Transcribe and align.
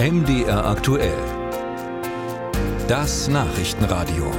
MDR 0.00 0.64
aktuell. 0.64 1.18
Das 2.86 3.26
Nachrichtenradio. 3.26 4.30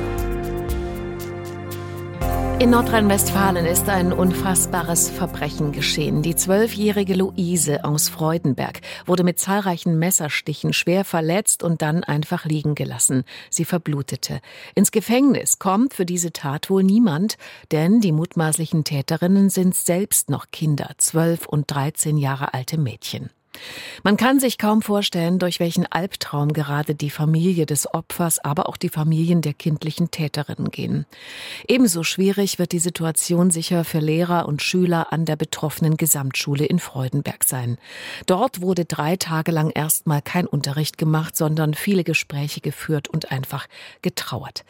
In 2.60 2.70
Nordrhein-Westfalen 2.70 3.66
ist 3.66 3.90
ein 3.90 4.14
unfassbares 4.14 5.10
Verbrechen 5.10 5.74
geschehen. 5.74 6.22
Die 6.22 6.38
zwölfjährige 6.38 7.14
Luise 7.14 7.84
aus 7.84 8.08
Freudenberg 8.08 8.80
wurde 9.06 9.26
mit 9.26 9.38
zahlreichen 9.38 10.00
Messerstichen 10.00 10.72
schwer 10.72 11.04
verletzt 11.04 11.62
und 11.62 11.82
dann 11.82 12.06
einfach 12.06 12.46
liegen 12.46 12.74
gelassen. 12.74 13.26
Sie 13.50 13.66
verblutete. 13.66 14.40
Ins 14.76 14.92
Gefängnis 14.92 15.60
kommt 15.60 15.94
für 15.94 16.06
diese 16.06 16.32
Tat 16.32 16.70
wohl 16.70 16.84
niemand, 16.84 17.36
denn 17.74 18.00
die 18.00 18.14
mutmaßlichen 18.14 18.86
Täterinnen 18.86 19.50
sind 19.50 19.76
selbst 19.76 20.30
noch 20.30 20.52
Kinder, 20.52 20.92
zwölf 21.00 21.48
und 21.48 21.70
dreizehn 21.70 22.16
Jahre 22.16 22.54
alte 22.54 22.78
Mädchen. 22.78 23.30
Man 24.04 24.16
kann 24.16 24.40
sich 24.40 24.58
kaum 24.58 24.82
vorstellen, 24.82 25.40
durch 25.40 25.60
welchen 25.60 25.86
Albtraum 25.86 26.54
gerade 26.54 26.96
die 26.96 27.10
Familie 27.10 27.66
des 27.66 27.94
Opfers, 27.94 28.40
aber 28.40 28.70
auch 28.70 28.78
die 28.78 28.90
Familien 28.90 29.42
der 29.42 29.54
kindlichen 29.54 30.12
Täterinnen 30.12 30.72
gehen. 30.72 31.06
Ebenso 31.68 32.04
schwierig 32.04 32.60
wird 32.60 32.72
die 32.72 32.80
Situation 32.80 33.52
sicher 33.52 33.84
für 33.84 34.00
Lehrer 34.00 34.48
und 34.48 34.62
Schüler 34.62 35.12
an 35.12 35.26
der 35.26 35.36
betroffenen 35.36 35.98
Gesamtschule 35.98 36.66
in 36.66 36.80
Freudenberg 36.80 37.44
sein. 37.44 37.78
Dort 38.26 38.62
wurde 38.62 38.86
drei 38.86 39.16
Tage 39.18 39.52
lang 39.52 39.72
erstmal 39.72 40.22
kein 40.22 40.48
Unterricht 40.48 40.98
gemacht, 40.98 41.36
sondern 41.36 41.74
viele 41.74 42.04
Gespräche 42.04 42.62
geführt 42.62 43.08
und 43.08 43.32
einfach 43.32 43.68
getrauert. 44.02 44.64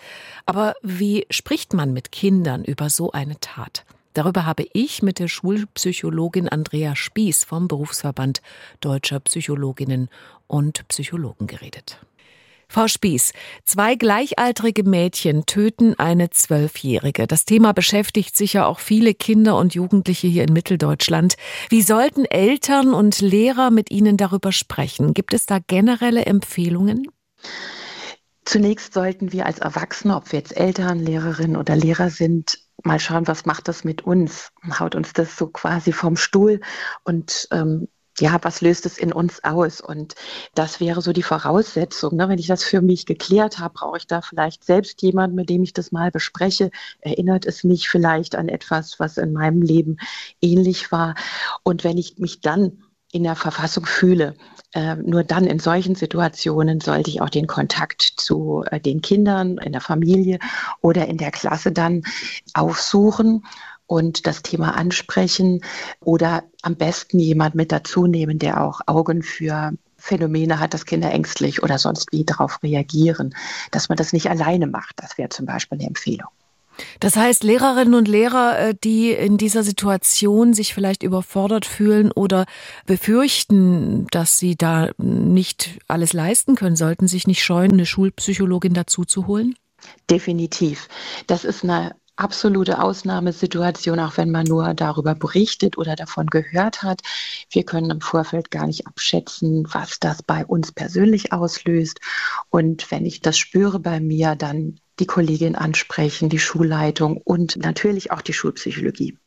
Aber 0.46 0.73
wie 0.82 1.26
spricht 1.30 1.73
man 1.73 1.93
mit 1.93 2.12
Kindern 2.12 2.63
über 2.63 2.90
so 2.90 3.12
eine 3.12 3.40
Tat? 3.40 3.85
Darüber 4.20 4.46
habe 4.46 4.66
ich 4.73 5.02
mit 5.02 5.18
der 5.20 5.30
Schulpsychologin 5.30 6.50
Andrea 6.50 6.94
Spieß 6.94 7.46
vom 7.46 7.70
Berufsverband 7.70 8.41
Deutscher 8.82 9.22
Psychologinnen 9.22 10.10
und 10.46 10.86
Psychologen 10.90 11.48
geredet. 11.48 12.02
Frau 12.68 12.90
Spieß, 12.90 13.32
zwei 13.63 13.96
gleichaltrige 13.96 14.84
Mädchen 14.84 15.46
töten 15.46 15.98
eine 15.98 16.32
Zwölfjährige. 16.32 17.27
Das 17.27 17.46
Thema 17.46 17.71
beschäftigt 17.71 18.35
sicher 18.35 18.68
auch 18.68 18.80
viele 18.80 19.13
Kinder 19.13 19.55
und 19.55 19.74
Jugendliche 19.74 20.27
hier 20.27 20.43
in 20.43 20.52
Mitteldeutschland. 20.52 21.38
Wie 21.70 21.82
sollten 21.82 22.26
Eltern 22.26 22.93
und 22.93 23.21
Lehrer 23.21 23.71
mit 23.71 23.90
ihnen 23.90 24.18
darüber 24.18 24.52
sprechen? 24.52 25.13
Gibt 25.13 25.34
es 25.34 25.46
da 25.46 25.60
generelle 25.60 26.26
Empfehlungen? 26.26 27.08
Zunächst 28.43 28.93
sollten 28.93 29.32
wir 29.32 29.46
als 29.46 29.60
Erwachsene, 29.60 30.18
ob 30.18 30.30
wir 30.34 30.40
jetzt 30.40 30.58
Eltern, 30.58 30.99
Lehrerinnen 30.99 31.55
oder 31.55 31.77
Lehrer 31.77 32.10
sind, 32.10 32.68
mal 32.84 32.99
schauen, 32.99 33.27
was 33.27 33.46
macht 33.46 33.68
das 33.68 33.84
mit 33.84 34.04
uns? 34.04 34.52
Haut 34.80 34.96
uns 34.96 35.13
das 35.13 35.35
so 35.38 35.48
quasi 35.48 35.91
vom 35.91 36.16
Stuhl 36.16 36.62
und 37.04 37.48
ähm, 37.52 37.88
ja, 38.20 38.38
was 38.41 38.62
löst 38.62 38.86
es 38.86 38.98
in 38.98 39.13
uns 39.13 39.44
aus? 39.44 39.82
Und 39.82 40.16
das 40.54 40.80
wäre 40.80 41.02
so 41.02 41.13
die 41.13 41.24
Voraussetzung. 41.24 42.16
Ne? 42.16 42.27
Wenn 42.27 42.40
ich 42.40 42.48
das 42.48 42.63
für 42.63 42.82
mich 42.82 43.05
geklärt 43.05 43.60
habe, 43.60 43.74
brauche 43.74 43.98
ich 43.98 44.08
da 44.08 44.21
vielleicht 44.21 44.63
selbst 44.63 45.02
jemanden, 45.02 45.36
mit 45.36 45.49
dem 45.49 45.63
ich 45.63 45.74
das 45.74 45.91
mal 45.91 46.12
bespreche. 46.12 46.71
Erinnert 46.99 47.46
es 47.46 47.63
mich 47.63 47.90
vielleicht 47.90 48.36
an 48.36 48.49
etwas, 48.49 48.99
was 48.99 49.18
in 49.18 49.34
meinem 49.34 49.62
Leben 49.62 49.98
ähnlich 50.41 50.91
war? 50.91 51.16
Und 51.64 51.84
wenn 51.84 51.98
ich 51.98 52.18
mich 52.18 52.41
dann 52.41 52.84
in 53.12 53.24
der 53.24 53.35
Verfassung 53.35 53.85
fühle. 53.85 54.35
Äh, 54.74 54.96
nur 54.96 55.24
dann 55.24 55.46
in 55.46 55.60
solchen 55.60 55.96
Situationen 55.96 56.79
sollte 56.79 57.10
ich 57.10 57.21
auch 57.21 57.29
den 57.29 57.48
Kontakt 57.48 58.02
zu 58.02 58.63
äh, 58.70 58.79
den 58.79 59.02
Kindern 59.02 59.57
in 59.57 59.71
der 59.71 59.82
Familie 59.82 60.40
oder 60.82 61.07
in 61.07 61.18
der 61.18 61.32
Klasse 61.32 61.71
dann 61.71 62.04
aufsuchen 62.54 63.46
und 63.87 64.28
das 64.28 64.44
Thema 64.44 64.75
ansprechen 64.75 65.62
oder 66.00 66.44
am 66.62 66.75
besten 66.75 67.19
jemand 67.19 67.56
mit 67.56 67.72
dazu 67.72 68.06
nehmen, 68.06 68.38
der 68.38 68.63
auch 68.63 68.81
Augen 68.85 69.24
für 69.24 69.74
Phänomene 69.97 70.59
hat, 70.59 70.74
dass 70.74 70.85
Kinder 70.85 71.12
ängstlich 71.12 71.63
oder 71.63 71.80
sonst 71.80 72.12
wie 72.12 72.24
darauf 72.24 72.62
reagieren, 72.62 73.35
dass 73.72 73.90
man 73.90 73.97
das 73.97 74.13
nicht 74.13 74.30
alleine 74.30 74.68
macht. 74.68 74.94
Das 74.97 75.18
wäre 75.18 75.30
zum 75.30 75.47
Beispiel 75.47 75.80
eine 75.80 75.88
Empfehlung. 75.88 76.30
Das 77.00 77.16
heißt, 77.16 77.44
Lehrerinnen 77.44 77.94
und 77.94 78.07
Lehrer, 78.07 78.59
äh, 78.59 78.75
die 78.84 79.12
in 79.12 79.38
dieser 79.38 79.63
Situation 79.63 80.53
sich 80.53 80.73
vielleicht 80.73 81.03
überfordert 81.03 81.66
fühlen 81.66 82.12
oder 82.12 82.45
befürchten, 82.85 84.07
dass 84.12 84.40
sie 84.40 84.56
da 84.56 84.90
nicht 84.97 85.79
alles 85.88 86.13
leisten 86.13 86.56
können, 86.56 86.75
sollten 86.75 87.07
sich 87.07 87.28
nicht 87.28 87.44
scheuen, 87.44 87.73
eine 87.73 87.85
Schulpsychologin 87.85 88.73
dazu 88.73 89.06
zu 89.06 89.28
holen? 89.28 89.56
Definitiv. 90.09 90.90
Das 91.28 91.45
ist 91.45 91.63
eine 91.63 91.95
absolute 92.19 92.81
Ausnahmesituation, 92.81 94.00
auch 94.00 94.17
wenn 94.17 94.29
man 94.29 94.46
nur 94.46 94.73
darüber 94.73 95.16
berichtet 95.16 95.78
oder 95.78 95.96
davon 95.96 96.28
gehört 96.28 96.84
hat. 96.84 97.01
Wir 97.50 97.63
können 97.63 97.90
im 97.90 98.01
Vorfeld 98.01 98.51
gar 98.51 98.67
nicht 98.67 98.85
abschätzen, 98.88 99.66
was 99.72 100.00
das 100.00 100.22
bei 100.22 100.46
uns 100.46 100.72
persönlich 100.72 101.31
auslöst. 101.31 102.00
Und 102.50 102.91
wenn 102.91 103.06
ich 103.06 103.22
das 103.22 103.38
spüre 103.38 103.79
bei 103.79 104.00
mir, 104.01 104.35
dann 104.35 104.79
die 105.00 105.06
Kollegin 105.06 105.56
ansprechen, 105.56 106.30
die 106.30 106.40
Schulleitung 106.40 107.18
und 107.18 107.58
natürlich 107.58 108.12
auch 108.12 108.22
die 108.22 108.34
Schulpsychologie. 108.34 109.18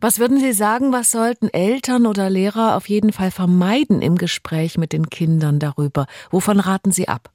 Was 0.00 0.18
würden 0.18 0.38
Sie 0.38 0.52
sagen, 0.52 0.92
was 0.92 1.10
sollten 1.10 1.48
Eltern 1.48 2.06
oder 2.06 2.28
Lehrer 2.28 2.76
auf 2.76 2.88
jeden 2.88 3.12
Fall 3.12 3.30
vermeiden 3.30 4.02
im 4.02 4.16
Gespräch 4.16 4.76
mit 4.76 4.92
den 4.92 5.08
Kindern 5.08 5.58
darüber? 5.58 6.06
Wovon 6.30 6.60
raten 6.60 6.92
Sie 6.92 7.08
ab? 7.08 7.30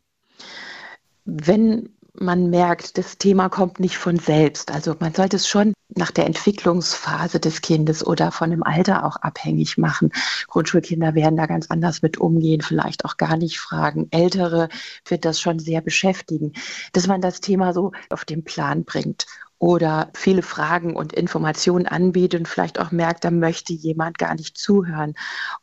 Wenn 1.25 1.89
man 2.13 2.49
merkt, 2.49 2.97
das 2.97 3.17
Thema 3.17 3.49
kommt 3.49 3.79
nicht 3.79 3.97
von 3.97 4.17
selbst. 4.17 4.71
Also 4.71 4.95
man 4.99 5.13
sollte 5.13 5.37
es 5.37 5.47
schon 5.47 5.73
nach 5.95 6.11
der 6.11 6.25
Entwicklungsphase 6.25 7.39
des 7.39 7.61
Kindes 7.61 8.05
oder 8.05 8.31
von 8.31 8.51
dem 8.51 8.63
Alter 8.63 9.05
auch 9.05 9.17
abhängig 9.17 9.77
machen. 9.77 10.11
Grundschulkinder 10.47 11.15
werden 11.15 11.37
da 11.37 11.45
ganz 11.45 11.67
anders 11.69 12.01
mit 12.01 12.17
umgehen, 12.17 12.61
vielleicht 12.61 13.05
auch 13.05 13.17
gar 13.17 13.37
nicht 13.37 13.59
fragen. 13.59 14.07
Ältere 14.11 14.69
wird 15.07 15.25
das 15.25 15.39
schon 15.39 15.59
sehr 15.59 15.81
beschäftigen, 15.81 16.53
dass 16.93 17.07
man 17.07 17.21
das 17.21 17.41
Thema 17.41 17.73
so 17.73 17.91
auf 18.09 18.25
den 18.25 18.43
Plan 18.43 18.85
bringt 18.85 19.25
oder 19.59 20.09
viele 20.15 20.41
Fragen 20.41 20.95
und 20.95 21.11
Informationen 21.11 21.85
anbietet 21.85 22.39
und 22.39 22.47
vielleicht 22.47 22.79
auch 22.79 22.91
merkt, 22.91 23.25
da 23.25 23.31
möchte 23.31 23.73
jemand 23.73 24.17
gar 24.17 24.33
nicht 24.35 24.57
zuhören 24.57 25.15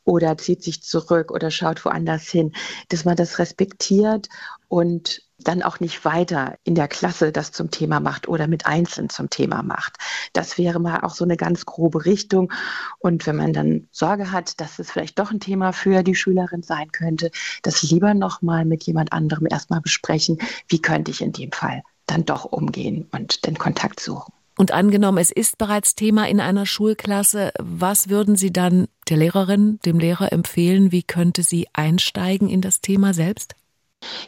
oder 0.04 0.36
zieht 0.36 0.62
sich 0.62 0.82
zurück 0.82 1.30
oder 1.30 1.50
schaut 1.50 1.82
woanders 1.84 2.28
hin, 2.28 2.52
dass 2.90 3.06
man 3.06 3.16
das 3.16 3.38
respektiert 3.38 4.28
und 4.68 5.22
dann 5.38 5.62
auch 5.62 5.80
nicht 5.80 6.04
weiter 6.04 6.56
in 6.64 6.74
der 6.74 6.88
Klasse 6.88 7.30
das 7.30 7.52
zum 7.52 7.70
Thema 7.70 8.00
macht 8.00 8.26
oder 8.26 8.46
mit 8.46 8.66
Einzelnen 8.66 9.10
zum 9.10 9.28
Thema 9.28 9.62
macht. 9.62 9.98
Das 10.32 10.56
wäre 10.58 10.80
mal 10.80 11.00
auch 11.00 11.14
so 11.14 11.24
eine 11.24 11.36
ganz 11.36 11.66
grobe 11.66 12.04
Richtung. 12.04 12.52
Und 12.98 13.26
wenn 13.26 13.36
man 13.36 13.52
dann 13.52 13.88
Sorge 13.92 14.32
hat, 14.32 14.60
dass 14.60 14.78
es 14.78 14.90
vielleicht 14.90 15.18
doch 15.18 15.30
ein 15.30 15.40
Thema 15.40 15.72
für 15.72 16.02
die 16.02 16.14
Schülerin 16.14 16.62
sein 16.62 16.90
könnte, 16.90 17.30
das 17.62 17.82
lieber 17.82 18.14
nochmal 18.14 18.64
mit 18.64 18.84
jemand 18.84 19.12
anderem 19.12 19.46
erstmal 19.48 19.80
besprechen. 19.80 20.38
Wie 20.68 20.80
könnte 20.80 21.10
ich 21.10 21.20
in 21.20 21.32
dem 21.32 21.52
Fall 21.52 21.82
dann 22.06 22.24
doch 22.24 22.44
umgehen 22.44 23.08
und 23.12 23.46
den 23.46 23.58
Kontakt 23.58 24.00
suchen? 24.00 24.32
Und 24.58 24.72
angenommen, 24.72 25.18
es 25.18 25.30
ist 25.30 25.58
bereits 25.58 25.94
Thema 25.96 26.26
in 26.28 26.40
einer 26.40 26.64
Schulklasse, 26.64 27.52
was 27.58 28.08
würden 28.08 28.36
Sie 28.36 28.52
dann 28.52 28.88
der 29.10 29.18
Lehrerin, 29.18 29.78
dem 29.84 29.98
Lehrer 29.98 30.32
empfehlen? 30.32 30.92
Wie 30.92 31.02
könnte 31.02 31.42
sie 31.42 31.68
einsteigen 31.74 32.48
in 32.48 32.62
das 32.62 32.80
Thema 32.80 33.12
selbst? 33.12 33.54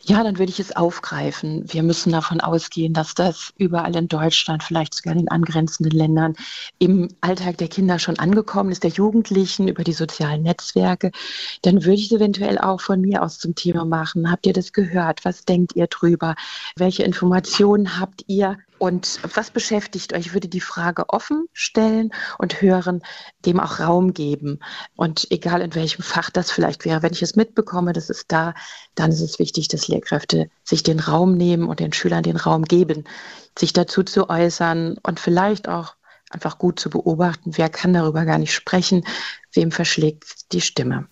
Ja, 0.03 0.23
dann 0.23 0.39
würde 0.39 0.51
ich 0.51 0.61
es 0.61 0.75
aufgreifen. 0.75 1.65
Wir 1.67 1.83
müssen 1.83 2.13
davon 2.13 2.41
ausgehen, 2.41 2.95
dass 2.95 3.15
das 3.15 3.53
überall 3.59 3.95
in 3.97 4.09
Deutschland, 4.09 4.63
vielleicht 4.63 4.95
sogar 4.95 5.13
in 5.13 5.21
den 5.21 5.29
angrenzenden 5.29 5.97
Ländern, 5.97 6.35
im 6.79 7.09
Alltag 7.21 7.59
der 7.59 7.69
Kinder 7.69 7.99
schon 7.99 8.19
angekommen 8.19 8.71
ist, 8.71 8.85
der 8.85 8.91
Jugendlichen 8.91 9.69
über 9.69 9.85
die 9.85 9.93
sozialen 9.93 10.43
Netzwerke. 10.43 11.13
Dann 11.63 11.85
würde 11.85 11.95
ich 11.95 12.07
es 12.07 12.13
eventuell 12.13 12.59
auch 12.59 12.81
von 12.81 13.01
mir 13.01 13.23
aus 13.23 13.39
zum 13.39 13.55
Thema 13.55 13.85
machen. 13.85 14.31
Habt 14.31 14.47
ihr 14.47 14.53
das 14.53 14.73
gehört? 14.73 15.25
Was 15.25 15.45
denkt 15.45 15.77
ihr 15.77 15.87
drüber? 15.87 16.35
Welche 16.77 17.03
Informationen 17.03 18.01
habt 18.01 18.25
ihr? 18.27 18.59
Und 18.79 19.21
was 19.35 19.51
beschäftigt 19.51 20.13
euch? 20.13 20.27
Ich 20.27 20.35
würde 20.35 20.49
die 20.49 20.61
Frage 20.61 21.09
offen 21.09 21.49
stellen 21.53 22.13
und 22.39 22.63
hören, 22.63 23.03
dem 23.45 23.61
auch 23.61 23.81
Raum 23.81 24.15
geben. 24.15 24.61
Und 24.97 25.31
egal 25.31 25.63
in 25.63 25.75
welchem 25.75 26.03
Fach 26.03 26.31
das 26.31 26.51
vielleicht 26.51 26.85
wäre, 26.85 27.03
wenn 27.03 27.13
ich 27.13 27.23
es 27.23 27.37
mitbekomme, 27.37 27.93
das 27.93 28.09
ist 28.11 28.27
da, 28.29 28.55
dann 28.95 29.11
ist 29.11 29.21
es 29.21 29.39
wichtig, 29.39 29.69
dass 29.69 29.89
Lehrkräfte 29.89 30.49
sich 30.65 30.83
den 30.83 31.01
Raum 31.01 31.37
nehmen 31.37 31.69
und 31.69 31.81
den 31.81 31.93
Schülern 31.93 32.23
den 32.23 32.37
Raum 32.37 32.65
geben, 32.65 33.05
sich 33.59 33.73
dazu 33.73 34.03
zu 34.03 34.29
äußern 34.29 34.99
und 35.03 35.19
vielleicht 35.19 35.69
auch 35.69 35.97
einfach 36.31 36.59
gut 36.59 36.79
zu 36.79 36.91
beobachten, 36.91 37.57
wer 37.57 37.69
kann 37.69 37.95
darüber 37.95 38.25
gar 38.25 38.39
nicht 38.39 38.55
sprechen, 38.55 39.05
wem 39.53 39.73
verschlägt 39.73 40.53
die 40.53 40.61
Stimme. 40.61 41.09